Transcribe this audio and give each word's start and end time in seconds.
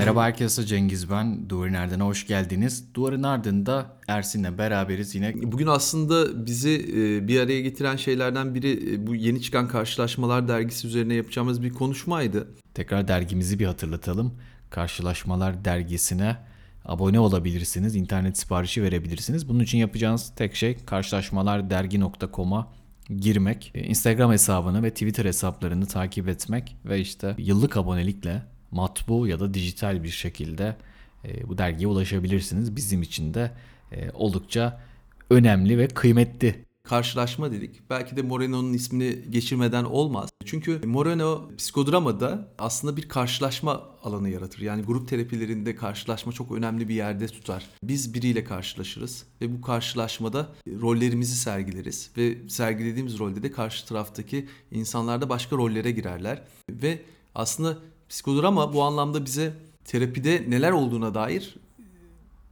Merhaba 0.00 0.24
herkese 0.24 0.66
Cengiz 0.66 1.10
ben. 1.10 1.48
Duvarın 1.48 1.74
Ardına 1.74 2.04
hoş 2.04 2.26
geldiniz. 2.26 2.84
Duvarın 2.94 3.22
Ardında 3.22 3.96
Ersin'le 4.08 4.58
beraberiz 4.58 5.14
yine. 5.14 5.34
Bugün 5.42 5.66
aslında 5.66 6.46
bizi 6.46 6.70
e, 6.70 7.28
bir 7.28 7.40
araya 7.40 7.60
getiren 7.60 7.96
şeylerden 7.96 8.54
biri 8.54 8.94
e, 8.94 9.06
bu 9.06 9.14
yeni 9.14 9.42
çıkan 9.42 9.68
Karşılaşmalar 9.68 10.48
dergisi 10.48 10.86
üzerine 10.86 11.14
yapacağımız 11.14 11.62
bir 11.62 11.70
konuşmaydı. 11.70 12.48
Tekrar 12.74 13.08
dergimizi 13.08 13.58
bir 13.58 13.66
hatırlatalım. 13.66 14.34
Karşılaşmalar 14.70 15.64
dergisine 15.64 16.36
abone 16.84 17.20
olabilirsiniz. 17.20 17.96
internet 17.96 18.38
siparişi 18.38 18.82
verebilirsiniz. 18.82 19.48
Bunun 19.48 19.60
için 19.60 19.78
yapacağınız 19.78 20.32
tek 20.36 20.56
şey 20.56 20.76
karşılaşmalardergi.com'a 20.86 22.79
girmek, 23.08 23.70
e, 23.74 23.82
Instagram 23.82 24.32
hesabını 24.32 24.82
ve 24.82 24.90
Twitter 24.90 25.24
hesaplarını 25.24 25.86
takip 25.86 26.28
etmek 26.28 26.76
ve 26.84 27.00
işte 27.00 27.34
yıllık 27.38 27.76
abonelikle 27.76 28.42
matbu 28.70 29.26
ya 29.26 29.40
da 29.40 29.54
dijital 29.54 30.02
bir 30.02 30.08
şekilde 30.08 30.76
e, 31.24 31.48
bu 31.48 31.58
dergiye 31.58 31.88
ulaşabilirsiniz. 31.88 32.76
Bizim 32.76 33.02
için 33.02 33.34
de 33.34 33.50
e, 33.92 34.10
oldukça 34.10 34.80
önemli 35.30 35.78
ve 35.78 35.88
kıymetli 35.88 36.64
karşılaşma 36.82 37.52
dedik. 37.52 37.90
Belki 37.90 38.16
de 38.16 38.22
Moreno'nun 38.22 38.72
ismini 38.72 39.30
geçirmeden 39.30 39.84
olmaz. 39.84 40.30
Çünkü 40.44 40.80
Moreno 40.86 41.48
psikodramada 41.58 42.48
aslında 42.58 42.96
bir 42.96 43.08
karşılaşma 43.08 43.82
alanı 44.02 44.28
yaratır. 44.28 44.60
Yani 44.60 44.82
grup 44.82 45.08
terapilerinde 45.08 45.76
karşılaşma 45.76 46.32
çok 46.32 46.52
önemli 46.52 46.88
bir 46.88 46.94
yerde 46.94 47.26
tutar. 47.26 47.70
Biz 47.82 48.14
biriyle 48.14 48.44
karşılaşırız 48.44 49.26
ve 49.40 49.56
bu 49.56 49.60
karşılaşmada 49.60 50.48
rollerimizi 50.80 51.36
sergileriz 51.36 52.10
ve 52.16 52.48
sergilediğimiz 52.48 53.18
rolde 53.18 53.42
de 53.42 53.50
karşı 53.50 53.86
taraftaki 53.86 54.48
insanlar 54.70 55.20
da 55.20 55.28
başka 55.28 55.56
rollere 55.56 55.90
girerler 55.90 56.42
ve 56.70 57.02
aslında 57.34 57.78
psikodrama 58.08 58.72
bu 58.72 58.82
anlamda 58.82 59.24
bize 59.24 59.52
terapide 59.84 60.44
neler 60.48 60.70
olduğuna 60.72 61.14
dair 61.14 61.54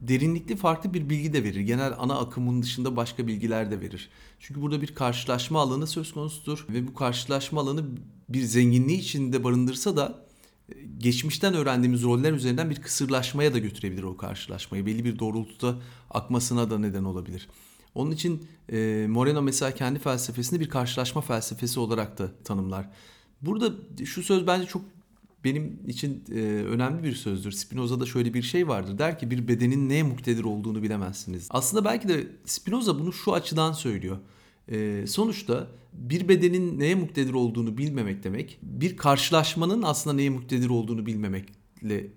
derinlikli 0.01 0.55
farklı 0.55 0.93
bir 0.93 1.09
bilgi 1.09 1.33
de 1.33 1.43
verir. 1.43 1.59
Genel 1.59 1.93
ana 1.97 2.19
akımın 2.19 2.61
dışında 2.61 2.95
başka 2.95 3.27
bilgiler 3.27 3.71
de 3.71 3.81
verir. 3.81 4.09
Çünkü 4.39 4.61
burada 4.61 4.81
bir 4.81 4.95
karşılaşma 4.95 5.61
alanı 5.61 5.87
söz 5.87 6.13
konusudur 6.13 6.65
ve 6.69 6.87
bu 6.87 6.93
karşılaşma 6.93 7.61
alanı 7.61 7.85
bir 8.29 8.41
zenginliği 8.41 8.99
içinde 8.99 9.43
barındırsa 9.43 9.97
da 9.97 10.25
e, 10.69 10.73
geçmişten 10.97 11.53
öğrendiğimiz 11.53 12.03
roller 12.03 12.33
üzerinden 12.33 12.69
bir 12.69 12.81
kısırlaşmaya 12.81 13.53
da 13.53 13.59
götürebilir 13.59 14.03
o 14.03 14.17
karşılaşmayı. 14.17 14.85
Belli 14.85 15.05
bir 15.05 15.19
doğrultuda 15.19 15.75
akmasına 16.09 16.69
da 16.69 16.79
neden 16.79 17.03
olabilir. 17.03 17.47
Onun 17.95 18.11
için 18.11 18.47
e, 18.71 19.05
Moreno 19.09 19.41
mesela 19.41 19.71
kendi 19.71 19.99
felsefesini 19.99 20.59
bir 20.59 20.69
karşılaşma 20.69 21.21
felsefesi 21.21 21.79
olarak 21.79 22.17
da 22.17 22.31
tanımlar. 22.43 22.89
Burada 23.41 23.73
şu 24.05 24.23
söz 24.23 24.47
bence 24.47 24.67
çok 24.67 24.81
benim 25.43 25.79
için 25.87 26.23
e, 26.31 26.39
önemli 26.43 27.03
bir 27.03 27.15
sözdür. 27.15 27.51
Spinoza'da 27.51 28.05
şöyle 28.05 28.33
bir 28.33 28.41
şey 28.41 28.67
vardır. 28.67 28.97
Der 28.97 29.19
ki 29.19 29.31
bir 29.31 29.47
bedenin 29.47 29.89
neye 29.89 30.03
muktedir 30.03 30.43
olduğunu 30.43 30.83
bilemezsiniz. 30.83 31.47
Aslında 31.49 31.85
belki 31.85 32.07
de 32.07 32.27
Spinoza 32.45 32.99
bunu 32.99 33.13
şu 33.13 33.33
açıdan 33.33 33.71
söylüyor. 33.71 34.17
E, 34.71 35.07
sonuçta 35.07 35.67
bir 35.93 36.27
bedenin 36.27 36.79
neye 36.79 36.95
muktedir 36.95 37.33
olduğunu 37.33 37.77
bilmemek 37.77 38.23
demek, 38.23 38.59
bir 38.61 38.97
karşılaşmanın 38.97 39.81
aslında 39.81 40.15
neye 40.15 40.29
muktedir 40.29 40.69
olduğunu 40.69 41.05
bilmemekle 41.05 42.07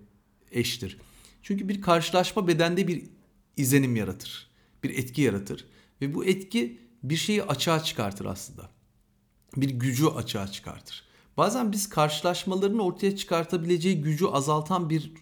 eştir. 0.52 0.98
Çünkü 1.42 1.68
bir 1.68 1.82
karşılaşma 1.82 2.48
bedende 2.48 2.88
bir 2.88 3.02
izlenim 3.56 3.96
yaratır, 3.96 4.50
bir 4.84 4.90
etki 4.90 5.22
yaratır 5.22 5.66
ve 6.00 6.14
bu 6.14 6.24
etki 6.24 6.78
bir 7.02 7.16
şeyi 7.16 7.42
açığa 7.42 7.84
çıkartır 7.84 8.24
aslında. 8.24 8.70
Bir 9.56 9.70
gücü 9.70 10.06
açığa 10.06 10.48
çıkartır. 10.48 11.04
Bazen 11.36 11.72
biz 11.72 11.88
karşılaşmaların 11.88 12.78
ortaya 12.78 13.16
çıkartabileceği 13.16 14.02
gücü 14.02 14.26
azaltan 14.26 14.90
bir 14.90 15.12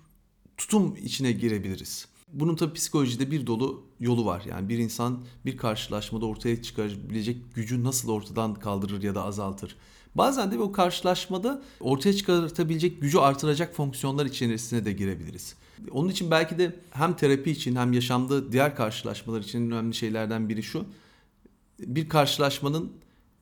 tutum 0.56 0.96
içine 1.02 1.32
girebiliriz. 1.32 2.08
Bunun 2.32 2.56
tabii 2.56 2.72
psikolojide 2.72 3.30
bir 3.30 3.46
dolu 3.46 3.82
yolu 4.00 4.24
var. 4.26 4.42
Yani 4.48 4.68
bir 4.68 4.78
insan 4.78 5.24
bir 5.46 5.56
karşılaşmada 5.56 6.26
ortaya 6.26 6.62
çıkarabilecek 6.62 7.54
gücü 7.54 7.84
nasıl 7.84 8.08
ortadan 8.08 8.54
kaldırır 8.54 9.02
ya 9.02 9.14
da 9.14 9.24
azaltır. 9.24 9.76
Bazen 10.14 10.50
de 10.50 10.58
o 10.58 10.72
karşılaşmada 10.72 11.62
ortaya 11.80 12.12
çıkartabilecek 12.12 13.00
gücü 13.00 13.18
artıracak 13.18 13.74
fonksiyonlar 13.74 14.26
içerisine 14.26 14.84
de 14.84 14.92
girebiliriz. 14.92 15.54
Onun 15.90 16.08
için 16.08 16.30
belki 16.30 16.58
de 16.58 16.76
hem 16.90 17.16
terapi 17.16 17.50
için 17.50 17.76
hem 17.76 17.92
yaşamda 17.92 18.52
diğer 18.52 18.76
karşılaşmalar 18.76 19.40
için 19.40 19.70
önemli 19.70 19.94
şeylerden 19.94 20.48
biri 20.48 20.62
şu. 20.62 20.84
Bir 21.78 22.08
karşılaşmanın 22.08 22.92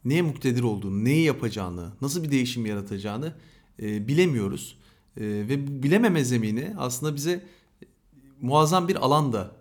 neye 0.04 0.22
muktedir 0.22 0.62
olduğunu, 0.62 1.04
neyi 1.04 1.25
yapacağını, 1.25 1.92
nasıl 2.00 2.25
bir 2.25 2.31
değişim 2.31 2.66
yaratacağını 2.66 3.34
e, 3.82 4.09
bilemiyoruz. 4.09 4.78
E, 5.16 5.22
ve 5.22 5.82
bilememe 5.82 6.25
zemini 6.25 6.75
aslında 6.78 7.16
bize 7.16 7.44
muazzam 8.41 8.88
bir 8.88 8.97
alan 8.97 9.32
da 9.32 9.53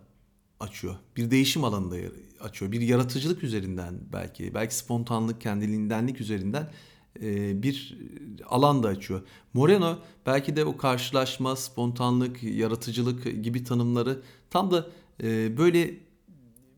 açıyor. 0.60 0.96
Bir 1.18 1.32
değişim 1.32 1.64
alanı 1.64 1.92
da 1.92 1.96
açıyor. 2.40 2.72
Bir 2.72 2.82
yaratıcılık 2.82 3.44
üzerinden 3.44 4.00
belki, 4.14 4.54
belki 4.54 4.76
spontanlık, 4.76 5.42
kendiliğindenlik 5.42 6.22
üzerinden 6.22 6.72
e, 7.22 7.64
bir 7.64 7.98
alan 8.46 8.84
da 8.84 8.88
açıyor. 8.88 9.22
Moreno 9.54 9.98
belki 10.26 10.56
de 10.56 10.66
o 10.66 10.78
karşılaşma, 10.78 11.56
spontanlık, 11.56 12.44
yaratıcılık 12.44 13.44
gibi 13.44 13.64
tanımları 13.64 14.22
tam 14.50 14.72
da 14.72 14.88
e, 15.24 15.58
böyle 15.58 15.98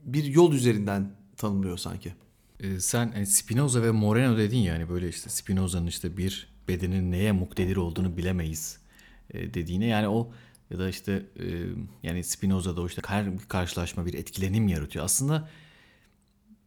bir 0.06 0.24
yol 0.24 0.54
üzerinden 0.54 1.12
tanımlıyor 1.38 1.78
sanki 1.78 2.14
e, 2.60 2.80
sen 2.80 3.12
yani 3.16 3.26
Spinoza 3.26 3.84
ve 3.84 3.92
Moreno 3.92 4.38
dedin 4.38 4.58
ya 4.58 4.74
hani 4.74 4.90
böyle 4.90 5.10
işte 5.10 5.30
Spinoza'nın 5.30 5.88
işte 5.88 6.18
bir 6.18 6.48
bedenin 6.68 7.12
neye 7.12 7.32
muktedir 7.32 7.76
olduğunu 7.76 8.18
bilemeyiz 8.18 8.80
e, 9.34 9.54
dediğine 9.54 9.86
yani 9.86 10.08
o 10.08 10.32
ya 10.70 10.80
da 10.80 10.90
işte 10.90 11.26
e, 11.40 11.46
yani 12.04 12.24
Spinoza'da 12.24 12.82
o 12.82 12.88
işte 12.88 13.02
her 13.08 13.34
bir 13.34 13.46
karşılaşma 13.46 14.06
bir 14.06 14.14
etkilenim 14.14 14.68
yaratıyor. 14.68 15.06
Aslında 15.06 15.50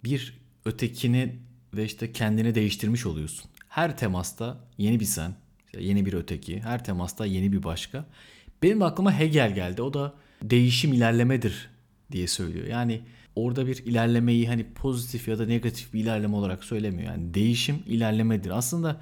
bir 0.04 0.38
ötekini 0.64 1.36
ve 1.75 1.84
işte 1.84 2.12
kendini 2.12 2.54
değiştirmiş 2.54 3.06
oluyorsun. 3.06 3.50
Her 3.69 3.97
temasta 3.98 4.69
yeni 4.78 5.00
bir 5.00 5.04
sen, 5.04 5.34
yeni 5.78 6.06
bir 6.06 6.12
öteki, 6.12 6.60
her 6.60 6.84
temasta 6.84 7.26
yeni 7.26 7.52
bir 7.52 7.62
başka. 7.62 8.06
Benim 8.62 8.82
aklıma 8.82 9.19
Hegel 9.19 9.54
geldi. 9.54 9.82
O 9.82 9.94
da 9.94 10.14
değişim 10.42 10.92
ilerlemedir 10.92 11.70
diye 12.12 12.26
söylüyor. 12.26 12.66
Yani 12.66 13.02
orada 13.37 13.66
bir 13.66 13.76
ilerlemeyi 13.76 14.48
hani 14.48 14.65
pozitif 14.75 15.28
ya 15.28 15.38
da 15.38 15.47
negatif 15.47 15.93
bir 15.94 16.00
ilerleme 16.00 16.37
olarak 16.37 16.65
söylemiyor. 16.65 17.12
Yani 17.12 17.34
değişim 17.34 17.82
ilerlemedir. 17.87 18.50
Aslında 18.50 19.00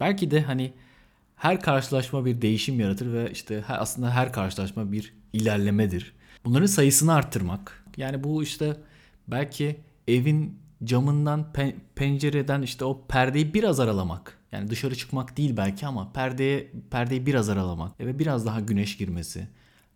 belki 0.00 0.30
de 0.30 0.40
hani 0.40 0.72
her 1.36 1.60
karşılaşma 1.60 2.24
bir 2.24 2.42
değişim 2.42 2.80
yaratır 2.80 3.12
ve 3.12 3.30
işte 3.32 3.64
aslında 3.68 4.10
her 4.10 4.32
karşılaşma 4.32 4.92
bir 4.92 5.14
ilerlemedir. 5.32 6.12
Bunların 6.44 6.66
sayısını 6.66 7.14
arttırmak. 7.14 7.84
Yani 7.96 8.24
bu 8.24 8.42
işte 8.42 8.76
belki 9.28 9.80
evin 10.08 10.58
camından 10.84 11.52
pencereden 11.94 12.62
işte 12.62 12.84
o 12.84 13.06
perdeyi 13.08 13.54
biraz 13.54 13.80
aralamak. 13.80 14.38
Yani 14.52 14.70
dışarı 14.70 14.96
çıkmak 14.96 15.36
değil 15.36 15.56
belki 15.56 15.86
ama 15.86 16.12
perdeye 16.12 16.72
perdeyi 16.90 17.26
biraz 17.26 17.48
aralamak 17.48 18.00
ve 18.00 18.18
biraz 18.18 18.46
daha 18.46 18.60
güneş 18.60 18.96
girmesi. 18.96 19.48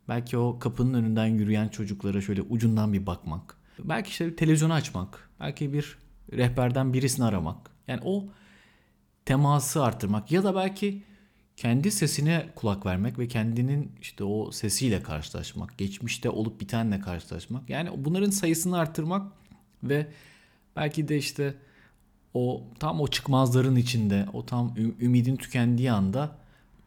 Belki 0.09 0.37
o 0.37 0.59
kapının 0.59 0.95
önünden 0.95 1.27
yürüyen 1.27 1.69
çocuklara 1.69 2.21
şöyle 2.21 2.43
ucundan 2.43 2.93
bir 2.93 3.07
bakmak. 3.07 3.57
Belki 3.79 4.11
işte 4.11 4.27
bir 4.27 4.37
televizyonu 4.37 4.73
açmak. 4.73 5.31
Belki 5.41 5.73
bir 5.73 5.99
rehberden 6.33 6.93
birisini 6.93 7.25
aramak. 7.25 7.71
Yani 7.89 8.01
o 8.05 8.25
teması 9.25 9.85
arttırmak 9.85 10.33
ya 10.33 10.45
da 10.45 10.55
belki 10.55 11.03
kendi 11.57 11.91
sesine 11.91 12.49
kulak 12.57 12.87
vermek 12.87 13.19
ve 13.19 13.29
kendinin 13.29 13.93
işte 14.01 14.25
o 14.25 14.51
sesiyle 14.51 15.03
karşılaşmak, 15.03 15.79
geçmişte 15.79 16.31
olup 16.31 16.61
bitenle 16.61 17.01
karşılaşmak. 17.01 17.71
Yani 17.71 17.91
bunların 17.97 18.31
sayısını 18.31 18.79
arttırmak 18.79 19.33
ve 19.83 20.07
belki 20.77 21.09
de 21.09 21.17
işte 21.17 21.55
o 22.35 22.65
tam 22.79 23.01
o 23.01 23.09
çıkmazların 23.09 23.77
içinde, 23.77 24.27
o 24.33 24.47
tam 24.47 24.75
ümidin 25.01 25.37
tükendiği 25.37 25.93
anda 25.93 26.37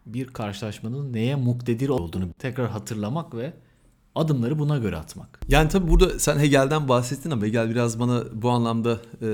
bir 0.05 0.27
karşılaşmanın 0.27 1.13
neye 1.13 1.35
muktedir 1.35 1.89
olduğunu 1.89 2.33
tekrar 2.39 2.69
hatırlamak 2.69 3.35
ve 3.35 3.53
adımları 4.15 4.59
buna 4.59 4.77
göre 4.77 4.97
atmak. 4.97 5.39
Yani 5.47 5.69
tabii 5.69 5.89
burada 5.89 6.19
sen 6.19 6.39
Hegel'den 6.39 6.89
bahsettin 6.89 7.31
ama 7.31 7.45
Hegel 7.45 7.69
biraz 7.69 8.00
bana 8.00 8.23
bu 8.33 8.50
anlamda 8.50 9.00
e, 9.21 9.25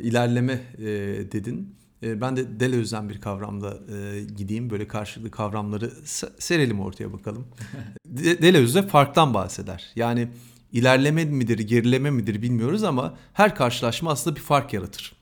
ilerleme 0.00 0.60
e, 0.78 0.86
dedin. 1.32 1.74
E, 2.02 2.20
ben 2.20 2.36
de 2.36 2.60
Deleuze'den 2.60 3.08
bir 3.08 3.20
kavramda 3.20 3.78
e, 3.94 4.20
gideyim. 4.36 4.70
Böyle 4.70 4.88
karşılıklı 4.88 5.30
kavramları 5.30 5.90
serelim 6.38 6.80
ortaya 6.80 7.12
bakalım. 7.12 7.46
De, 8.06 8.42
Deleuze 8.42 8.82
farktan 8.82 9.34
bahseder. 9.34 9.92
Yani 9.96 10.28
ilerleme 10.72 11.24
midir, 11.24 11.58
gerileme 11.58 12.10
midir 12.10 12.42
bilmiyoruz 12.42 12.84
ama 12.84 13.14
her 13.32 13.54
karşılaşma 13.54 14.10
aslında 14.10 14.36
bir 14.36 14.40
fark 14.40 14.72
yaratır. 14.72 15.12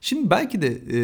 Şimdi 0.00 0.30
belki 0.30 0.62
de 0.62 0.82
e, 0.90 0.98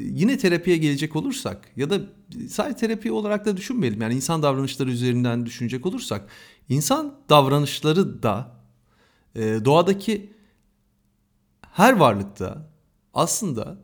yine 0.00 0.38
terapiye 0.38 0.76
gelecek 0.76 1.16
olursak 1.16 1.68
ya 1.76 1.90
da 1.90 2.00
sadece 2.48 2.76
terapi 2.76 3.12
olarak 3.12 3.44
da 3.44 3.56
düşünmeyelim. 3.56 4.02
Yani 4.02 4.14
insan 4.14 4.42
davranışları 4.42 4.90
üzerinden 4.90 5.46
düşünecek 5.46 5.86
olursak 5.86 6.28
insan 6.68 7.14
davranışları 7.28 8.22
da 8.22 8.56
e, 9.34 9.40
doğadaki 9.64 10.32
her 11.72 11.92
varlıkta 11.92 12.70
aslında 13.14 13.78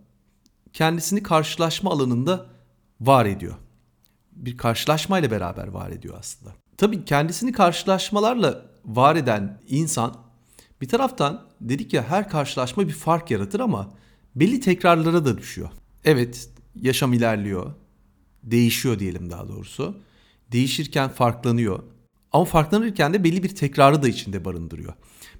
kendisini 0.73 1.23
karşılaşma 1.23 1.91
alanında 1.91 2.47
var 3.01 3.27
ediyor. 3.27 3.55
Bir 4.33 4.57
karşılaşmayla 4.57 5.31
beraber 5.31 5.69
var 5.69 5.91
ediyor 5.91 6.17
aslında. 6.19 6.53
Tabii 6.77 7.05
kendisini 7.05 7.53
karşılaşmalarla 7.53 8.67
var 8.85 9.17
eden 9.17 9.61
insan 9.69 10.17
bir 10.81 10.89
taraftan 10.89 11.43
dedik 11.61 11.93
ya 11.93 12.03
her 12.09 12.29
karşılaşma 12.29 12.89
bir 12.89 12.93
fark 12.93 13.31
yaratır 13.31 13.61
ama 13.61 13.91
belli 14.37 14.61
tekrarlara 14.61 15.25
da 15.25 15.39
düşüyor. 15.39 15.69
Evet 16.05 16.49
yaşam 16.81 17.13
ilerliyor. 17.13 17.73
Değişiyor 18.43 18.99
diyelim 18.99 19.31
daha 19.31 19.49
doğrusu. 19.49 19.97
Değişirken 20.53 21.09
farklanıyor. 21.09 21.83
Ama 22.33 22.45
farklanırken 22.45 23.15
de 23.15 23.25
belli 23.25 23.43
bir 23.43 23.55
tekrarı 23.55 24.03
da 24.03 24.09
içinde 24.09 24.45
barındırıyor. 24.45 24.93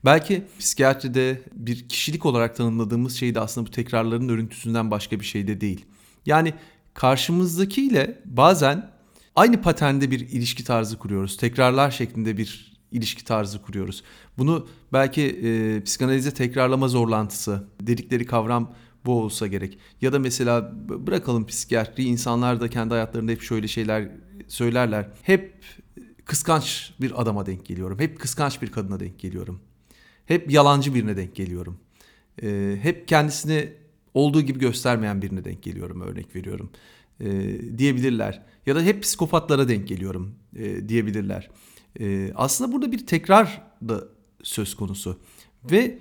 Belki 0.05 0.45
psikiyatride 0.59 1.43
bir 1.53 1.89
kişilik 1.89 2.27
olarak 2.27 2.57
tanımladığımız 2.57 3.15
şey 3.15 3.35
de 3.35 3.41
aslında 3.41 3.67
bu 3.67 3.71
tekrarların 3.71 4.29
örüntüsünden 4.29 4.91
başka 4.91 5.21
bir 5.21 5.25
şey 5.25 5.47
de 5.47 5.61
değil. 5.61 5.85
Yani 6.27 6.55
karşımızdakiyle 6.95 8.23
bazen 8.25 8.91
aynı 9.37 9.63
paternde 9.63 10.11
bir 10.11 10.21
ilişki 10.21 10.65
tarzı 10.65 10.99
kuruyoruz. 10.99 11.37
Tekrarlar 11.37 11.91
şeklinde 11.91 12.37
bir 12.37 12.72
ilişki 12.93 13.25
tarzı 13.25 13.63
kuruyoruz. 13.63 14.03
Bunu 14.39 14.67
belki 14.93 15.23
e, 15.23 15.83
psikanalize 15.85 16.35
tekrarlama 16.35 16.89
zorlantısı 16.89 17.65
dedikleri 17.81 18.27
kavram 18.27 18.75
bu 19.07 19.23
olsa 19.23 19.47
gerek. 19.47 19.79
Ya 20.01 20.13
da 20.13 20.19
mesela 20.19 20.73
bırakalım 21.07 21.47
psikiyatri 21.47 22.05
insanlar 22.05 22.61
da 22.61 22.69
kendi 22.69 22.95
hayatlarında 22.95 23.33
hep 23.33 23.43
şöyle 23.43 23.69
şeyler 23.69 24.09
söylerler. 24.49 25.07
Hep 25.23 25.55
kıskanç 26.25 26.95
bir 27.01 27.23
adama 27.23 27.47
denk 27.47 27.67
geliyorum. 27.67 27.99
Hep 27.99 28.21
kıskanç 28.21 28.63
bir 28.63 28.73
kadına 28.73 29.01
denk 29.01 29.19
geliyorum. 29.19 29.61
Hep 30.27 30.51
yalancı 30.51 30.95
birine 30.95 31.17
denk 31.17 31.35
geliyorum. 31.35 31.79
Ee, 32.43 32.79
hep 32.83 33.09
kendisini 33.09 33.73
olduğu 34.15 34.41
gibi 34.43 34.59
göstermeyen 34.59 35.23
birine 35.23 35.45
denk 35.45 35.63
geliyorum 35.63 36.01
örnek 36.01 36.37
veriyorum. 36.37 36.71
Ee, 37.21 37.79
diyebilirler. 37.79 38.43
Ya 38.67 38.77
da 38.77 38.83
hep 38.83 39.03
psikopatlara 39.03 39.69
denk 39.69 39.89
geliyorum 39.89 40.35
e, 40.57 40.89
diyebilirler. 40.89 41.51
Ee, 42.01 42.33
aslında 42.35 42.73
burada 42.73 42.93
bir 42.93 43.07
tekrar 43.07 43.63
da 43.89 44.05
söz 44.43 44.75
konusu. 44.75 45.19
Ve 45.71 45.99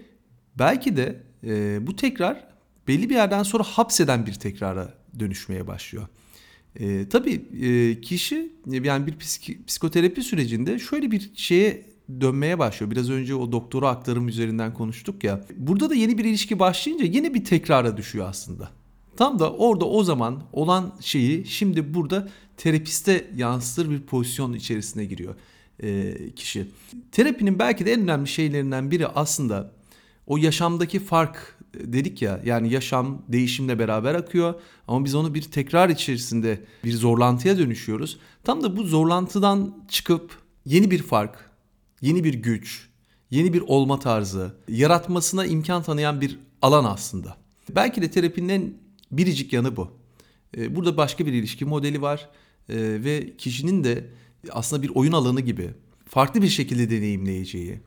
belki 0.59 0.97
de 0.97 1.23
e, 1.43 1.87
bu 1.87 1.95
tekrar 1.95 2.47
belli 2.87 3.09
bir 3.09 3.15
yerden 3.15 3.43
sonra 3.43 3.63
hapseden 3.63 4.25
bir 4.25 4.33
tekrara 4.33 4.93
dönüşmeye 5.19 5.67
başlıyor. 5.67 6.07
E, 6.75 7.09
tabii 7.09 7.45
e, 7.61 8.01
kişi 8.01 8.53
yani 8.71 9.07
bir 9.07 9.13
psik- 9.13 9.65
psikoterapi 9.65 10.21
sürecinde 10.21 10.79
şöyle 10.79 11.11
bir 11.11 11.31
şeye 11.35 11.85
dönmeye 12.21 12.59
başlıyor. 12.59 12.91
Biraz 12.91 13.09
önce 13.09 13.35
o 13.35 13.51
doktora 13.51 13.89
aktarım 13.89 14.27
üzerinden 14.27 14.73
konuştuk 14.73 15.23
ya. 15.23 15.45
Burada 15.57 15.89
da 15.89 15.95
yeni 15.95 16.17
bir 16.17 16.25
ilişki 16.25 16.59
başlayınca 16.59 17.05
yine 17.05 17.33
bir 17.33 17.45
tekrara 17.45 17.97
düşüyor 17.97 18.29
aslında. 18.29 18.69
Tam 19.17 19.39
da 19.39 19.53
orada 19.53 19.85
o 19.85 20.03
zaman 20.03 20.43
olan 20.53 20.95
şeyi 21.01 21.45
şimdi 21.45 21.93
burada 21.93 22.29
terapiste 22.57 23.31
yansıtır 23.35 23.89
bir 23.89 24.01
pozisyon 24.01 24.53
içerisine 24.53 25.05
giriyor 25.05 25.35
e, 25.35 25.39
kişi. 26.35 26.67
Terapinin 27.11 27.59
belki 27.59 27.85
de 27.85 27.93
en 27.93 28.01
önemli 28.01 28.27
şeylerinden 28.27 28.91
biri 28.91 29.07
aslında 29.07 29.71
o 30.27 30.37
yaşamdaki 30.37 30.99
fark 30.99 31.57
dedik 31.73 32.21
ya 32.21 32.41
yani 32.45 32.73
yaşam 32.73 33.21
değişimle 33.27 33.79
beraber 33.79 34.15
akıyor 34.15 34.53
ama 34.87 35.05
biz 35.05 35.15
onu 35.15 35.33
bir 35.33 35.41
tekrar 35.41 35.89
içerisinde 35.89 36.65
bir 36.83 36.93
zorlantıya 36.93 37.57
dönüşüyoruz. 37.57 38.19
Tam 38.43 38.63
da 38.63 38.77
bu 38.77 38.83
zorlantıdan 38.83 39.83
çıkıp 39.89 40.37
yeni 40.65 40.91
bir 40.91 41.03
fark, 41.03 41.51
yeni 42.01 42.23
bir 42.23 42.33
güç, 42.33 42.89
yeni 43.29 43.53
bir 43.53 43.61
olma 43.61 43.99
tarzı 43.99 44.55
yaratmasına 44.67 45.45
imkan 45.45 45.83
tanıyan 45.83 46.21
bir 46.21 46.39
alan 46.61 46.85
aslında. 46.85 47.37
Belki 47.69 48.01
de 48.01 48.11
terapinin 48.11 48.49
en 48.49 48.73
biricik 49.11 49.53
yanı 49.53 49.77
bu. 49.77 49.91
Ee, 50.57 50.75
burada 50.75 50.97
başka 50.97 51.25
bir 51.25 51.33
ilişki 51.33 51.65
modeli 51.65 52.01
var 52.01 52.29
ee, 52.69 52.75
ve 52.77 53.37
kişinin 53.37 53.83
de 53.83 54.05
aslında 54.51 54.83
bir 54.83 54.91
oyun 54.95 55.11
alanı 55.11 55.41
gibi 55.41 55.69
farklı 56.09 56.41
bir 56.41 56.49
şekilde 56.49 56.89
deneyimleyeceği, 56.89 57.79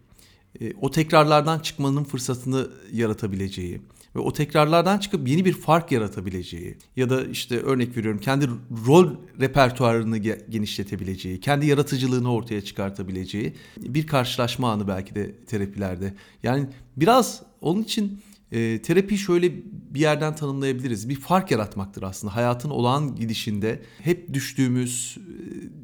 e, 0.60 0.72
o 0.80 0.90
tekrarlardan 0.90 1.58
çıkmanın 1.58 2.04
fırsatını 2.04 2.68
yaratabileceği 2.92 3.80
ve 4.16 4.18
o 4.18 4.32
tekrarlardan 4.32 4.98
çıkıp 4.98 5.28
yeni 5.28 5.44
bir 5.44 5.52
fark 5.52 5.92
yaratabileceği 5.92 6.76
ya 6.96 7.10
da 7.10 7.24
işte 7.24 7.60
örnek 7.60 7.96
veriyorum 7.96 8.20
kendi 8.20 8.48
rol 8.86 9.08
repertuarını 9.40 10.18
genişletebileceği, 10.50 11.40
kendi 11.40 11.66
yaratıcılığını 11.66 12.32
ortaya 12.32 12.60
çıkartabileceği 12.60 13.54
bir 13.76 14.06
karşılaşma 14.06 14.72
anı 14.72 14.88
belki 14.88 15.14
de 15.14 15.34
terapilerde. 15.46 16.14
Yani 16.42 16.66
biraz 16.96 17.42
onun 17.60 17.82
için 17.82 18.20
e, 18.52 18.82
terapi 18.82 19.18
şöyle 19.18 19.52
bir 19.90 20.00
yerden 20.00 20.36
tanımlayabiliriz. 20.36 21.08
Bir 21.08 21.16
fark 21.20 21.50
yaratmaktır 21.50 22.02
aslında. 22.02 22.36
Hayatın 22.36 22.70
olağan 22.70 23.16
gidişinde 23.16 23.82
hep 24.02 24.34
düştüğümüz 24.34 25.18
e, 25.18 25.83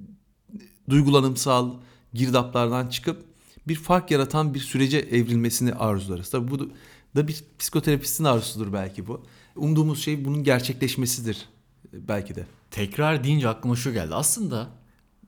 duygulanımsal 0.90 1.74
girdaplardan 2.14 2.88
çıkıp 2.88 3.24
bir 3.68 3.74
fark 3.74 4.10
yaratan 4.10 4.54
bir 4.54 4.60
sürece 4.60 4.98
evrilmesini 4.98 5.74
arzularız. 5.74 6.30
Tabii 6.30 6.50
bu 6.50 6.70
da 7.16 7.28
bir 7.28 7.44
psikoterapistin 7.58 8.24
arzusudur 8.24 8.72
belki 8.72 9.06
bu. 9.06 9.26
Umduğumuz 9.56 10.02
şey 10.02 10.24
bunun 10.24 10.44
gerçekleşmesidir 10.44 11.48
belki 11.92 12.34
de. 12.34 12.46
Tekrar 12.70 13.24
deyince 13.24 13.48
aklıma 13.48 13.76
şu 13.76 13.92
geldi. 13.92 14.14
Aslında 14.14 14.68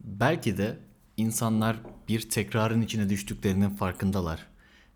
belki 0.00 0.58
de 0.58 0.78
insanlar 1.16 1.76
bir 2.08 2.30
tekrarın 2.30 2.82
içine 2.82 3.08
düştüklerinin 3.08 3.70
farkındalar. 3.70 4.46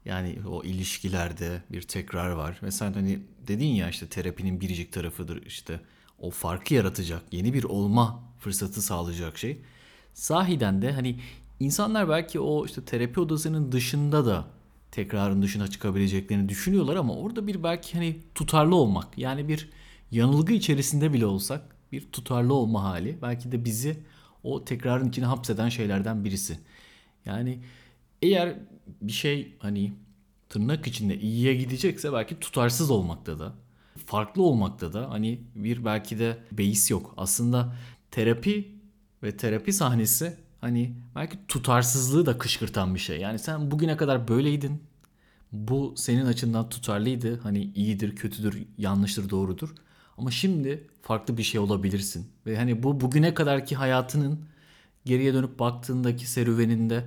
Yani 0.05 0.39
o 0.49 0.65
ilişkilerde 0.65 1.63
bir 1.73 1.83
tekrar 1.83 2.31
var. 2.31 2.59
Mesela 2.63 2.97
hani 2.97 3.19
dedin 3.47 3.67
ya 3.67 3.89
işte 3.89 4.07
terapinin 4.07 4.61
biricik 4.61 4.93
tarafıdır 4.93 5.47
işte 5.47 5.81
o 6.19 6.31
farkı 6.31 6.75
yaratacak, 6.75 7.23
yeni 7.33 7.55
bir 7.55 7.65
olma 7.65 8.23
fırsatı 8.41 8.83
sağlayacak 8.83 9.39
şey. 9.39 9.61
Sahiden 10.17 10.83
de 10.83 10.93
hani 10.93 11.21
İnsanlar 11.61 12.09
belki 12.09 12.41
o 12.41 12.67
işte 12.67 12.85
terapi 12.85 13.21
odasının 13.21 13.73
dışında 13.73 14.27
da 14.27 14.45
tekrarın 14.91 15.43
dışına 15.43 15.69
çıkabileceklerini 15.69 16.49
düşünüyorlar 16.49 16.97
ama 16.97 17.17
orada 17.17 17.47
bir 17.47 17.63
belki 17.63 17.95
hani 17.95 18.21
tutarlı 18.35 18.75
olmak 18.75 19.19
yani 19.19 19.49
bir 19.49 19.71
yanılgı 20.11 20.53
içerisinde 20.53 21.13
bile 21.13 21.27
olsak 21.27 21.63
bir 21.93 22.13
tutarlı 22.13 22.55
olma 22.55 22.83
hali 22.83 23.19
belki 23.23 23.53
de 23.53 23.65
bizi 23.65 23.97
o 24.43 24.65
tekrarın 24.65 25.09
içine 25.09 25.25
hapseden 25.25 25.69
şeylerden 25.69 26.25
birisi. 26.25 26.59
Yani 27.25 27.59
eğer 28.23 28.55
bir 29.03 29.13
şey 29.13 29.57
hani 29.59 29.93
tırnak 30.49 30.87
içinde 30.87 31.21
iyiye 31.21 31.55
gidecekse 31.55 32.13
belki 32.13 32.41
tutarsız 32.41 32.91
olmakta 32.91 33.39
da 33.39 33.55
farklı 34.07 34.43
olmakta 34.43 34.93
da 34.93 35.11
hani 35.11 35.41
bir 35.55 35.85
belki 35.85 36.19
de 36.19 36.39
beis 36.53 36.91
yok. 36.91 37.15
Aslında 37.17 37.77
terapi 38.11 38.76
ve 39.27 39.37
terapi 39.37 39.73
sahnesi 39.73 40.37
hani 40.61 40.95
belki 41.15 41.39
tutarsızlığı 41.49 42.27
da 42.27 42.39
kışkırtan 42.39 42.95
bir 42.95 43.01
şey. 43.01 43.21
Yani 43.21 43.39
sen 43.39 43.71
bugüne 43.71 43.97
kadar 43.97 44.29
böyleydin. 44.29 44.83
Bu 45.53 45.95
senin 45.97 46.27
açından 46.27 46.69
tutarlıydı. 46.69 47.41
Hani 47.41 47.63
iyidir, 47.75 48.17
kötüdür, 48.17 48.67
yanlıştır, 48.79 49.31
doğrudur. 49.31 49.75
Ama 50.19 50.31
şimdi 50.31 50.87
farklı 51.03 51.39
bir 51.39 51.43
şey 51.43 51.61
olabilirsin. 51.61 52.27
Ve 52.47 52.57
hani 52.57 52.83
bu 52.83 53.01
bugüne 53.01 53.35
kadarki 53.35 53.77
hayatının 53.77 54.41
geriye 55.05 55.35
dönüp 55.35 55.59
baktığındaki 55.59 56.31
serüveninde 56.31 57.05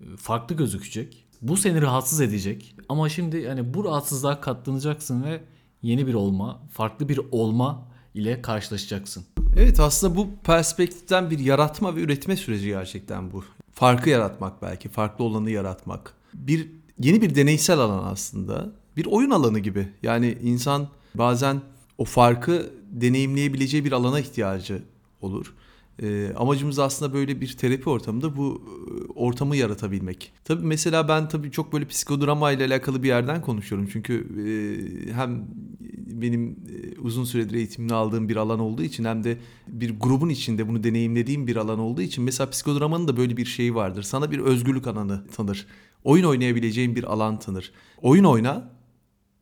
e, 0.00 0.16
farklı 0.16 0.56
gözükecek. 0.56 1.26
Bu 1.42 1.56
seni 1.56 1.82
rahatsız 1.82 2.20
edecek. 2.20 2.76
Ama 2.88 3.08
şimdi 3.08 3.48
hani 3.48 3.74
bu 3.74 3.84
rahatsızlığa 3.84 4.40
katlanacaksın 4.40 5.22
ve 5.22 5.40
yeni 5.82 6.06
bir 6.06 6.14
olma, 6.14 6.62
farklı 6.70 7.08
bir 7.08 7.20
olma 7.30 7.91
ile 8.14 8.42
karşılaşacaksın. 8.42 9.24
Evet 9.56 9.80
aslında 9.80 10.16
bu 10.16 10.28
perspektiften 10.44 11.30
bir 11.30 11.38
yaratma 11.38 11.96
ve 11.96 12.00
üretme 12.00 12.36
süreci 12.36 12.66
gerçekten 12.66 13.32
bu. 13.32 13.44
Farkı 13.72 14.10
yaratmak 14.10 14.62
belki, 14.62 14.88
farklı 14.88 15.24
olanı 15.24 15.50
yaratmak. 15.50 16.14
Bir 16.34 16.70
yeni 17.00 17.22
bir 17.22 17.34
deneysel 17.34 17.78
alan 17.78 18.12
aslında. 18.12 18.72
Bir 18.96 19.06
oyun 19.06 19.30
alanı 19.30 19.58
gibi. 19.58 19.88
Yani 20.02 20.38
insan 20.42 20.88
bazen 21.14 21.60
o 21.98 22.04
farkı 22.04 22.70
deneyimleyebileceği 22.90 23.84
bir 23.84 23.92
alana 23.92 24.20
ihtiyacı 24.20 24.82
olur. 25.20 25.54
E, 26.02 26.32
amacımız 26.36 26.78
aslında 26.78 27.14
böyle 27.14 27.40
bir 27.40 27.56
terapi 27.56 27.90
ortamında 27.90 28.36
bu 28.36 28.62
e, 28.66 29.12
ortamı 29.12 29.56
yaratabilmek. 29.56 30.32
Tabii 30.44 30.66
mesela 30.66 31.08
ben 31.08 31.28
tabii 31.28 31.50
çok 31.50 31.72
böyle 31.72 31.86
psikodrama 31.86 32.52
ile 32.52 32.64
alakalı 32.64 33.02
bir 33.02 33.08
yerden 33.08 33.42
konuşuyorum. 33.42 33.88
Çünkü 33.92 34.14
e, 34.14 35.12
hem 35.12 35.48
benim 35.96 36.50
e, 36.50 37.00
uzun 37.00 37.24
süredir 37.24 37.54
eğitimini 37.54 37.94
aldığım 37.94 38.28
bir 38.28 38.36
alan 38.36 38.60
olduğu 38.60 38.82
için 38.82 39.04
hem 39.04 39.24
de 39.24 39.38
bir 39.68 40.00
grubun 40.00 40.28
içinde 40.28 40.68
bunu 40.68 40.84
deneyimlediğim 40.84 41.46
bir 41.46 41.56
alan 41.56 41.78
olduğu 41.78 42.02
için 42.02 42.24
mesela 42.24 42.50
psikodramanın 42.50 43.08
da 43.08 43.16
böyle 43.16 43.36
bir 43.36 43.46
şeyi 43.46 43.74
vardır. 43.74 44.02
Sana 44.02 44.30
bir 44.30 44.38
özgürlük 44.38 44.86
alanı 44.86 45.26
tanır. 45.26 45.66
Oyun 46.04 46.24
oynayabileceğin 46.24 46.96
bir 46.96 47.04
alan 47.04 47.38
tanır. 47.38 47.72
Oyun 48.02 48.24
oyna 48.24 48.70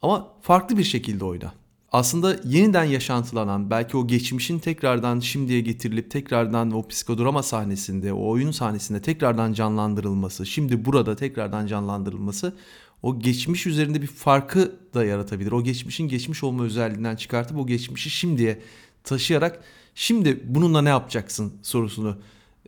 ama 0.02 0.32
farklı 0.42 0.78
bir 0.78 0.84
şekilde 0.84 1.24
oyna 1.24 1.52
aslında 1.92 2.36
yeniden 2.44 2.84
yaşantılanan 2.84 3.70
belki 3.70 3.96
o 3.96 4.06
geçmişin 4.06 4.58
tekrardan 4.58 5.20
şimdiye 5.20 5.60
getirilip 5.60 6.10
tekrardan 6.10 6.70
o 6.70 6.88
psikodrama 6.88 7.42
sahnesinde 7.42 8.12
o 8.12 8.28
oyun 8.28 8.50
sahnesinde 8.50 9.02
tekrardan 9.02 9.52
canlandırılması 9.52 10.46
şimdi 10.46 10.84
burada 10.84 11.16
tekrardan 11.16 11.66
canlandırılması 11.66 12.56
o 13.02 13.18
geçmiş 13.18 13.66
üzerinde 13.66 14.02
bir 14.02 14.06
farkı 14.06 14.76
da 14.94 15.04
yaratabilir. 15.04 15.52
O 15.52 15.64
geçmişin 15.64 16.08
geçmiş 16.08 16.44
olma 16.44 16.64
özelliğinden 16.64 17.16
çıkartıp 17.16 17.58
o 17.58 17.66
geçmişi 17.66 18.10
şimdiye 18.10 18.62
taşıyarak 19.04 19.64
Şimdi 19.94 20.40
bununla 20.44 20.82
ne 20.82 20.88
yapacaksın 20.88 21.52
sorusunu 21.62 22.18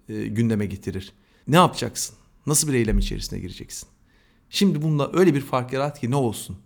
e, 0.09 0.27
gündeme 0.27 0.67
getirir. 0.67 1.13
Ne 1.49 1.57
yapacaksın? 1.57 2.17
Nasıl 2.47 2.69
bir 2.69 2.75
eylem 2.75 2.99
içerisine 2.99 3.39
gireceksin? 3.39 3.89
Şimdi 4.51 4.83
bununla 4.83 5.11
öyle 5.13 5.35
bir 5.35 5.41
fark 5.41 5.73
yarat 5.73 6.01
ki 6.01 6.11
ne 6.11 6.17
olsun? 6.17 6.59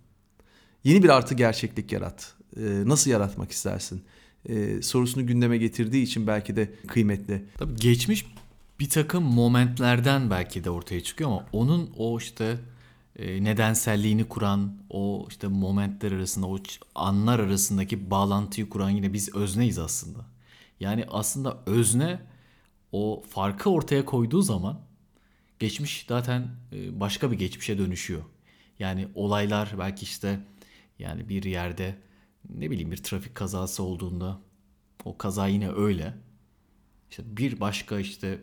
Yeni 0.83 1.03
bir 1.03 1.09
artı 1.09 1.35
gerçeklik 1.35 1.91
yarat. 1.91 2.33
E, 2.55 2.61
nasıl 2.85 3.11
yaratmak 3.11 3.51
istersin? 3.51 4.03
E, 4.49 4.81
sorusunu 4.81 5.27
gündeme 5.27 5.57
getirdiği 5.57 6.03
için 6.03 6.27
belki 6.27 6.55
de 6.55 6.73
kıymetli. 6.87 7.45
Tabii 7.57 7.75
geçmiş 7.75 8.25
bir 8.79 8.89
takım 8.89 9.23
momentlerden 9.23 10.29
belki 10.29 10.63
de 10.63 10.69
ortaya 10.69 11.03
çıkıyor 11.03 11.29
ama 11.29 11.45
onun 11.51 11.89
o 11.97 12.17
işte 12.17 12.57
e, 13.15 13.43
nedenselliğini 13.43 14.23
kuran, 14.23 14.73
o 14.89 15.25
işte 15.29 15.47
momentler 15.47 16.11
arasında, 16.11 16.47
o 16.47 16.59
anlar 16.95 17.39
arasındaki 17.39 18.11
bağlantıyı 18.11 18.69
kuran 18.69 18.89
yine 18.89 19.13
biz 19.13 19.35
özneyiz 19.35 19.79
aslında. 19.79 20.25
Yani 20.79 21.05
aslında 21.09 21.57
özne 21.65 22.19
o 22.91 23.23
farkı 23.29 23.69
ortaya 23.69 24.05
koyduğu 24.05 24.41
zaman 24.41 24.79
geçmiş 25.59 26.05
zaten 26.09 26.47
başka 26.91 27.31
bir 27.31 27.37
geçmişe 27.37 27.77
dönüşüyor. 27.77 28.21
Yani 28.79 29.07
olaylar 29.15 29.75
belki 29.79 30.03
işte 30.03 30.39
yani 30.99 31.29
bir 31.29 31.43
yerde 31.43 31.95
ne 32.49 32.71
bileyim 32.71 32.91
bir 32.91 32.97
trafik 32.97 33.35
kazası 33.35 33.83
olduğunda 33.83 34.39
o 35.05 35.17
kaza 35.17 35.47
yine 35.47 35.71
öyle. 35.71 36.13
İşte 37.09 37.23
bir 37.37 37.59
başka 37.59 37.99
işte 37.99 38.39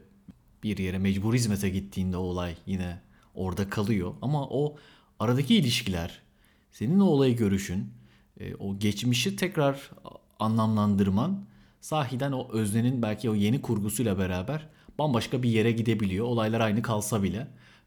bir 0.62 0.78
yere 0.78 0.98
mecbur 0.98 1.34
hizmete 1.34 1.70
gittiğinde 1.70 2.16
o 2.16 2.20
olay 2.20 2.56
yine 2.66 3.00
orada 3.34 3.70
kalıyor. 3.70 4.14
Ama 4.22 4.48
o 4.48 4.76
aradaki 5.18 5.56
ilişkiler, 5.56 6.22
senin 6.72 7.00
o 7.00 7.04
olayı 7.04 7.36
görüşün, 7.36 7.90
e, 8.40 8.54
o 8.54 8.78
geçmişi 8.78 9.36
tekrar 9.36 9.90
anlamlandırman 10.38 11.44
sahiden 11.80 12.32
o 12.32 12.48
öznenin 12.52 13.02
belki 13.02 13.30
o 13.30 13.34
yeni 13.34 13.62
kurgusuyla 13.62 14.18
beraber 14.18 14.68
bambaşka 14.98 15.42
bir 15.42 15.50
yere 15.50 15.72
gidebiliyor. 15.72 16.26
Olaylar 16.26 16.60
aynı 16.60 16.82
kalsa 16.82 17.22
bile. 17.22 17.46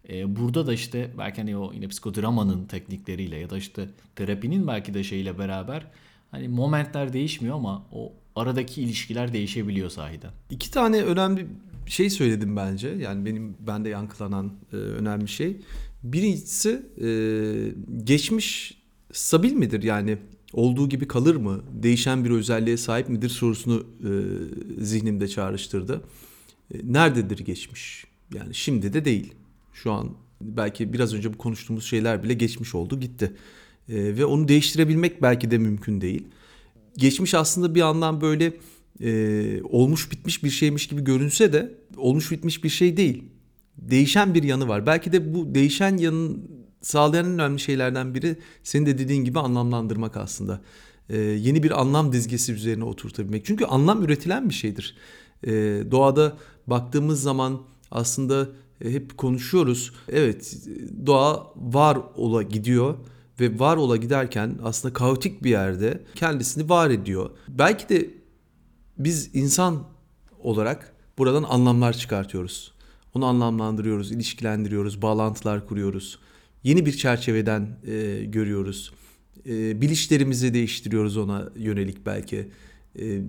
E, 0.09 0.35
burada 0.35 0.67
da 0.67 0.73
işte 0.73 1.11
belki 1.17 1.41
hani 1.41 1.57
o 1.57 1.73
yine 1.73 1.87
psikodramanın 1.87 2.65
teknikleriyle 2.65 3.37
ya 3.37 3.49
da 3.49 3.57
işte 3.57 3.89
terapinin 4.15 4.67
belki 4.67 4.93
de 4.93 5.03
şeyle 5.03 5.39
beraber 5.39 5.87
hani 6.31 6.47
momentler 6.47 7.13
değişmiyor 7.13 7.55
ama 7.55 7.85
o 7.91 8.13
aradaki 8.35 8.81
ilişkiler 8.81 9.33
değişebiliyor 9.33 9.89
sahiden. 9.89 10.31
İki 10.49 10.71
tane 10.71 11.01
önemli 11.03 11.47
şey 11.85 12.09
söyledim 12.09 12.55
bence. 12.55 12.87
Yani 12.87 13.25
benim 13.25 13.55
bende 13.59 13.89
yankılanan 13.89 14.53
e, 14.73 14.75
önemli 14.75 15.27
şey. 15.27 15.57
Birincisi 16.03 16.85
e, 17.01 17.09
geçmiş 18.03 18.77
stabil 19.11 19.53
midir? 19.53 19.83
Yani 19.83 20.17
olduğu 20.53 20.89
gibi 20.89 21.07
kalır 21.07 21.35
mı? 21.35 21.63
Değişen 21.83 22.25
bir 22.25 22.29
özelliğe 22.29 22.77
sahip 22.77 23.09
midir 23.09 23.29
sorusunu 23.29 23.83
e, 24.03 24.11
zihnimde 24.83 25.27
çağrıştırdı. 25.27 26.01
E, 26.73 26.77
nerededir 26.83 27.39
geçmiş? 27.39 28.05
Yani 28.33 28.55
şimdi 28.55 28.93
de 28.93 29.05
değil. 29.05 29.33
Şu 29.73 29.91
an 29.91 30.09
belki 30.41 30.93
biraz 30.93 31.13
önce 31.13 31.33
bu 31.33 31.37
konuştuğumuz 31.37 31.85
şeyler 31.85 32.23
bile 32.23 32.33
geçmiş 32.33 32.75
oldu 32.75 32.99
gitti. 32.99 33.33
E, 33.89 34.17
ve 34.17 34.25
onu 34.25 34.47
değiştirebilmek 34.47 35.21
belki 35.21 35.51
de 35.51 35.57
mümkün 35.57 36.01
değil. 36.01 36.23
Geçmiş 36.97 37.33
aslında 37.33 37.75
bir 37.75 37.79
yandan 37.79 38.21
böyle 38.21 38.53
e, 39.01 39.61
olmuş 39.63 40.11
bitmiş 40.11 40.43
bir 40.43 40.49
şeymiş 40.49 40.87
gibi 40.87 41.03
görünse 41.03 41.53
de 41.53 41.73
olmuş 41.97 42.31
bitmiş 42.31 42.63
bir 42.63 42.69
şey 42.69 42.97
değil. 42.97 43.23
Değişen 43.77 44.33
bir 44.33 44.43
yanı 44.43 44.67
var. 44.67 44.85
Belki 44.85 45.11
de 45.11 45.33
bu 45.33 45.55
değişen 45.55 45.97
yanın 45.97 46.51
sağlayan 46.81 47.25
en 47.25 47.31
önemli 47.31 47.59
şeylerden 47.59 48.15
biri 48.15 48.35
senin 48.63 48.85
de 48.85 48.97
dediğin 48.97 49.25
gibi 49.25 49.39
anlamlandırmak 49.39 50.17
aslında. 50.17 50.61
E, 51.09 51.17
yeni 51.17 51.63
bir 51.63 51.81
anlam 51.81 52.11
dizgesi 52.11 52.53
üzerine 52.53 52.83
oturtabilmek. 52.83 53.45
Çünkü 53.45 53.65
anlam 53.65 54.03
üretilen 54.03 54.49
bir 54.49 54.53
şeydir. 54.53 54.97
E, 55.43 55.51
doğada 55.91 56.37
baktığımız 56.67 57.21
zaman 57.21 57.61
aslında 57.91 58.49
hep 58.83 59.17
konuşuyoruz. 59.17 59.93
Evet 60.09 60.57
doğa 61.05 61.53
var 61.55 61.97
ola 62.15 62.43
gidiyor 62.43 62.95
ve 63.39 63.59
var 63.59 63.77
ola 63.77 63.97
giderken 63.97 64.59
aslında 64.63 64.93
kaotik 64.93 65.43
bir 65.43 65.49
yerde 65.49 66.03
kendisini 66.15 66.69
var 66.69 66.89
ediyor. 66.89 67.29
Belki 67.47 67.89
de 67.89 68.09
biz 68.97 69.35
insan 69.35 69.83
olarak 70.39 70.93
buradan 71.17 71.43
anlamlar 71.43 71.93
çıkartıyoruz. 71.93 72.73
Onu 73.13 73.25
anlamlandırıyoruz, 73.25 74.11
ilişkilendiriyoruz, 74.11 75.01
bağlantılar 75.01 75.67
kuruyoruz. 75.67 76.19
Yeni 76.63 76.85
bir 76.85 76.91
çerçeveden 76.91 77.77
e, 77.87 78.25
görüyoruz. 78.25 78.93
E, 79.45 79.81
bilişlerimizi 79.81 80.53
değiştiriyoruz 80.53 81.17
ona 81.17 81.49
yönelik 81.55 82.05
belki. 82.05 82.49
E, 82.99 83.21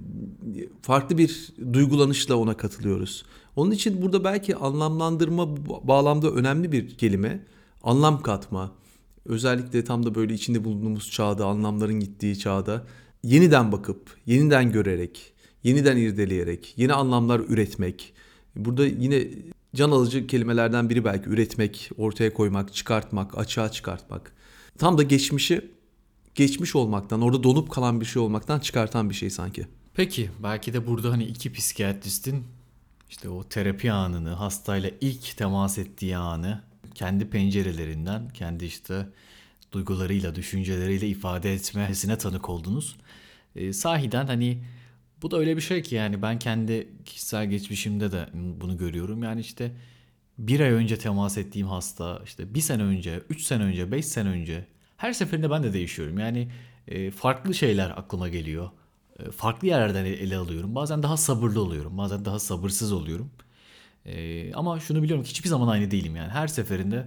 farklı 0.83 1.19
bir 1.19 1.53
duygulanışla 1.73 2.37
ona 2.37 2.57
katılıyoruz. 2.57 3.25
Onun 3.57 3.71
için 3.71 4.03
burada 4.03 4.25
belki 4.25 4.57
anlamlandırma 4.57 5.67
bağlamda 5.89 6.31
önemli 6.31 6.73
bir 6.73 6.99
kelime. 6.99 7.45
Anlam 7.83 8.23
katma. 8.23 8.73
Özellikle 9.29 9.85
tam 9.85 10.07
da 10.07 10.15
böyle 10.15 10.35
içinde 10.35 10.65
bulunduğumuz 10.65 11.11
çağda, 11.11 11.47
anlamların 11.47 12.01
gittiği 12.01 12.39
çağda 12.39 12.87
yeniden 13.23 13.73
bakıp, 13.73 14.17
yeniden 14.27 14.73
görerek, 14.73 15.33
yeniden 15.63 15.97
irdeleyerek, 15.97 16.75
yeni 16.77 16.93
anlamlar 16.93 17.41
üretmek. 17.41 18.13
Burada 18.57 18.87
yine 18.87 19.29
can 19.75 19.91
alıcı 19.91 20.27
kelimelerden 20.27 20.91
biri 20.91 21.05
belki 21.05 21.29
üretmek, 21.29 21.91
ortaya 21.97 22.35
koymak, 22.35 22.75
çıkartmak, 22.75 23.39
açığa 23.39 23.71
çıkartmak. 23.71 24.33
Tam 24.79 24.99
da 24.99 25.03
geçmişi 25.03 25.71
geçmiş 26.35 26.77
olmaktan, 26.77 27.21
orada 27.21 27.43
donup 27.43 27.71
kalan 27.71 28.01
bir 28.01 28.07
şey 28.07 28.23
olmaktan 28.23 28.59
çıkartan 28.61 29.11
bir 29.11 29.15
şey 29.15 29.31
sanki. 29.31 29.67
Peki 29.95 30.31
belki 30.43 30.73
de 30.73 30.87
burada 30.87 31.13
hani 31.13 31.25
iki 31.25 31.53
psikiyatristin 31.53 32.45
işte 33.11 33.29
o 33.29 33.45
terapi 33.45 33.93
anını, 33.93 34.31
hastayla 34.31 34.91
ilk 35.01 35.37
temas 35.37 35.79
ettiği 35.79 36.17
anı 36.17 36.63
kendi 36.99 37.31
pencerelerinden, 37.31 38.29
kendi 38.29 38.65
işte 38.65 39.07
duygularıyla, 39.73 40.35
düşünceleriyle 40.35 41.09
ifade 41.09 41.55
etmesine 41.55 42.19
tanık 42.19 42.49
oldunuz. 42.49 42.97
E, 43.57 43.73
sahiden 43.73 44.27
hani 44.27 44.65
bu 45.23 45.31
da 45.31 45.39
öyle 45.39 45.57
bir 45.57 45.63
şey 45.63 45.83
ki 45.83 45.95
yani 45.95 46.23
ben 46.23 46.39
kendi 46.39 46.89
kişisel 47.05 47.51
geçmişimde 47.51 48.13
de 48.13 48.29
bunu 48.35 48.79
görüyorum. 48.79 49.23
Yani 49.23 49.41
işte 49.41 49.73
bir 50.39 50.61
ay 50.61 50.71
önce 50.71 50.99
temas 50.99 51.39
ettiğim 51.39 51.67
hasta, 51.69 52.21
işte 52.25 52.55
bir 52.55 52.61
sene 52.61 52.83
önce, 52.83 53.23
üç 53.31 53.43
sene 53.43 53.63
önce, 53.63 53.93
beş 53.93 54.07
sene 54.07 54.29
önce 54.29 54.67
her 54.97 55.13
seferinde 55.13 55.51
ben 55.51 55.63
de 55.63 55.73
değişiyorum. 55.73 56.19
Yani 56.19 56.49
e, 56.89 57.11
farklı 57.11 57.55
şeyler 57.55 57.91
aklıma 57.91 58.29
geliyor. 58.29 58.71
E, 59.19 59.31
farklı 59.31 59.69
yerlerden 59.69 60.05
ele 60.05 60.37
alıyorum. 60.37 60.75
Bazen 60.75 61.03
daha 61.03 61.17
sabırlı 61.17 61.63
oluyorum, 61.63 61.99
bazen 61.99 62.25
daha 62.25 62.39
sabırsız 62.39 62.93
oluyorum. 62.93 63.31
E, 64.09 64.53
ama 64.55 64.81
şunu 64.81 65.03
biliyorum 65.03 65.25
ki 65.25 65.31
hiçbir 65.31 65.49
zaman 65.49 65.69
aynı 65.69 65.91
değilim 65.91 66.17
yani. 66.17 66.29
Her 66.29 66.49
seferinde 66.49 67.07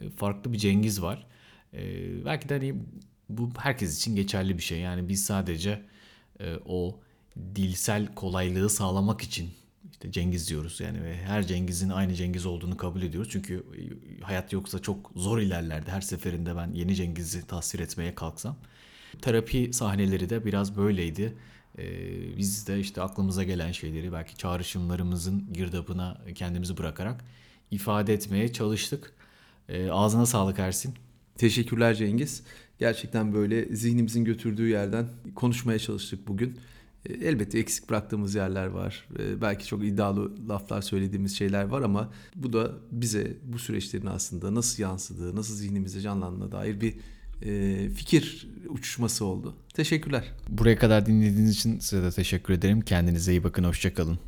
e, 0.00 0.10
farklı 0.10 0.52
bir 0.52 0.58
Cengiz 0.58 1.02
var. 1.02 1.26
E, 1.74 1.80
belki 2.24 2.48
de 2.48 2.54
hani 2.54 2.74
bu 3.28 3.50
herkes 3.58 3.98
için 3.98 4.16
geçerli 4.16 4.58
bir 4.58 4.62
şey. 4.62 4.78
Yani 4.80 5.08
biz 5.08 5.24
sadece 5.24 5.82
e, 6.40 6.54
o 6.66 7.00
dilsel 7.54 8.14
kolaylığı 8.14 8.70
sağlamak 8.70 9.22
için 9.22 9.50
işte 9.92 10.12
Cengiz 10.12 10.50
diyoruz 10.50 10.80
yani 10.80 11.02
ve 11.02 11.16
her 11.16 11.46
Cengiz'in 11.46 11.90
aynı 11.90 12.14
Cengiz 12.14 12.46
olduğunu 12.46 12.76
kabul 12.76 13.02
ediyoruz. 13.02 13.30
Çünkü 13.32 13.64
hayat 14.22 14.52
yoksa 14.52 14.78
çok 14.78 15.12
zor 15.16 15.38
ilerlerdi. 15.38 15.90
Her 15.90 16.00
seferinde 16.00 16.56
ben 16.56 16.72
yeni 16.72 16.94
Cengiz'i 16.94 17.46
tasvir 17.46 17.80
etmeye 17.80 18.14
kalksam. 18.14 18.56
Terapi 19.22 19.72
sahneleri 19.72 20.30
de 20.30 20.44
biraz 20.44 20.76
böyleydi. 20.76 21.34
Ee, 21.78 22.36
biz 22.36 22.68
de 22.68 22.80
işte 22.80 23.02
aklımıza 23.02 23.44
gelen 23.44 23.72
şeyleri 23.72 24.12
belki 24.12 24.36
çağrışımlarımızın 24.36 25.52
girdabına 25.52 26.20
kendimizi 26.34 26.76
bırakarak 26.76 27.24
ifade 27.70 28.14
etmeye 28.14 28.52
çalıştık. 28.52 29.12
Ee, 29.68 29.90
ağzına 29.90 30.26
sağlık 30.26 30.58
Ersin. 30.58 30.94
Teşekkürler 31.38 31.94
Cengiz. 31.94 32.42
Gerçekten 32.78 33.34
böyle 33.34 33.76
zihnimizin 33.76 34.24
götürdüğü 34.24 34.68
yerden 34.68 35.08
konuşmaya 35.34 35.78
çalıştık 35.78 36.28
bugün. 36.28 36.58
E, 37.06 37.12
elbette 37.12 37.58
eksik 37.58 37.90
bıraktığımız 37.90 38.34
yerler 38.34 38.66
var. 38.66 39.08
E, 39.18 39.40
belki 39.40 39.66
çok 39.66 39.84
iddialı 39.84 40.48
laflar 40.48 40.82
söylediğimiz 40.82 41.38
şeyler 41.38 41.64
var 41.64 41.82
ama 41.82 42.12
bu 42.36 42.52
da 42.52 42.72
bize 42.90 43.36
bu 43.42 43.58
süreçlerin 43.58 44.06
aslında 44.06 44.54
nasıl 44.54 44.82
yansıdığı, 44.82 45.36
nasıl 45.36 45.54
zihnimize 45.54 46.00
canlandığına 46.00 46.52
dair 46.52 46.80
bir 46.80 46.94
e, 47.44 47.88
fikir 47.88 48.48
uçuşması 48.68 49.24
oldu. 49.24 49.54
Teşekkürler. 49.74 50.24
Buraya 50.48 50.78
kadar 50.78 51.06
dinlediğiniz 51.06 51.56
için 51.56 51.78
size 51.78 52.02
de 52.02 52.10
teşekkür 52.10 52.54
ederim. 52.54 52.80
Kendinize 52.80 53.32
iyi 53.32 53.44
bakın. 53.44 53.64
Hoşçakalın. 53.64 54.18